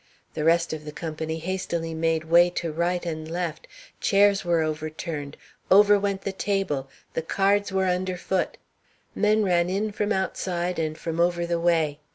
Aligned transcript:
The 0.33 0.43
rest 0.43 0.73
of 0.73 0.83
the 0.83 0.91
company 0.91 1.37
hastily 1.37 1.93
made 1.93 2.23
way 2.23 2.49
to 2.49 2.71
right 2.71 3.05
and 3.05 3.29
left, 3.29 3.67
chairs 3.99 4.43
were 4.43 4.63
overturned, 4.63 5.37
over 5.69 5.99
went 5.99 6.23
the 6.23 6.31
table, 6.31 6.89
the 7.13 7.21
cards 7.21 7.71
were 7.71 7.85
underfoot. 7.85 8.57
Men 9.13 9.43
ran 9.43 9.69
in 9.69 9.91
from 9.91 10.11
outside 10.11 10.79
and 10.79 10.97
from 10.97 11.19
over 11.19 11.45
the 11.45 11.59
way. 11.59 11.99